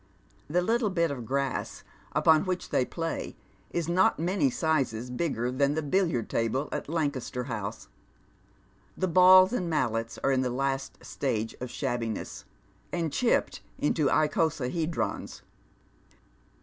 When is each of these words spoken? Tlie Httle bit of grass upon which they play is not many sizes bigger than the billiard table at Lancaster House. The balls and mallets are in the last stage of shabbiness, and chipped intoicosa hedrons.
Tlie 0.51 0.65
Httle 0.65 0.91
bit 0.91 1.11
of 1.11 1.27
grass 1.27 1.83
upon 2.13 2.43
which 2.45 2.69
they 2.71 2.85
play 2.85 3.35
is 3.69 3.87
not 3.87 4.17
many 4.17 4.49
sizes 4.49 5.11
bigger 5.11 5.51
than 5.51 5.75
the 5.75 5.83
billiard 5.83 6.27
table 6.27 6.69
at 6.71 6.89
Lancaster 6.89 7.43
House. 7.43 7.87
The 8.97 9.07
balls 9.07 9.53
and 9.53 9.69
mallets 9.69 10.17
are 10.23 10.31
in 10.31 10.41
the 10.41 10.49
last 10.49 11.05
stage 11.05 11.53
of 11.61 11.69
shabbiness, 11.69 12.45
and 12.91 13.13
chipped 13.13 13.61
intoicosa 13.79 14.69
hedrons. 14.71 15.43